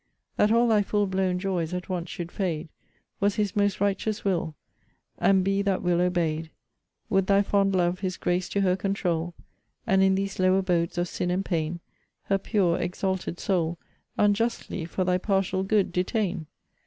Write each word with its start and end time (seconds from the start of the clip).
That 0.35 0.51
all 0.51 0.67
thy 0.67 0.81
full 0.81 1.05
blown 1.05 1.37
joys 1.37 1.75
at 1.75 1.87
once 1.87 2.09
should 2.09 2.31
fade, 2.31 2.69
Was 3.19 3.35
his 3.35 3.55
most 3.55 3.79
righteous 3.79 4.25
will: 4.25 4.55
and 5.19 5.43
be 5.43 5.61
that 5.61 5.83
will 5.83 6.01
obey'd. 6.01 6.49
Would 7.11 7.27
thy 7.27 7.43
fond 7.43 7.75
love 7.75 7.99
his 7.99 8.17
grace 8.17 8.49
to 8.49 8.61
her 8.61 8.75
controul, 8.75 9.35
And 9.85 10.01
in 10.01 10.15
these 10.15 10.39
low 10.39 10.55
abodes 10.55 10.97
of 10.97 11.07
sin 11.07 11.29
and 11.29 11.45
pain 11.45 11.81
Her 12.23 12.39
pure, 12.39 12.79
exalted 12.79 13.39
soul, 13.39 13.77
Unjustly, 14.17 14.85
for 14.85 15.03
thy 15.03 15.19
partial 15.19 15.61
good 15.61 15.91
detain? 15.91 16.47